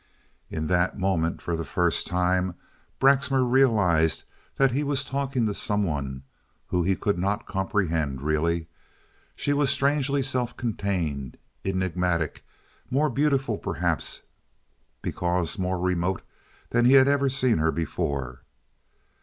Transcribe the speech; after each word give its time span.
In 0.49 0.65
that 0.65 0.97
moment, 0.97 1.43
for 1.43 1.55
the 1.55 1.63
first 1.63 2.07
time, 2.07 2.55
Braxmar 2.97 3.43
realized 3.43 4.23
that 4.57 4.71
he 4.71 4.83
was 4.83 5.05
talking 5.05 5.45
to 5.45 5.53
some 5.53 5.83
one 5.83 6.23
whom 6.69 6.87
he 6.87 6.95
could 6.95 7.19
not 7.19 7.45
comprehend 7.45 8.23
really. 8.23 8.67
She 9.35 9.53
was 9.53 9.69
strangely 9.69 10.23
self 10.23 10.57
contained, 10.57 11.37
enigmatic, 11.63 12.43
more 12.89 13.11
beautiful 13.11 13.59
perhaps 13.59 14.23
because 15.03 15.59
more 15.59 15.77
remote 15.79 16.23
than 16.71 16.85
he 16.85 16.93
had 16.93 17.07
ever 17.07 17.29
seen 17.29 17.59
her 17.59 17.71
before. 17.71 18.41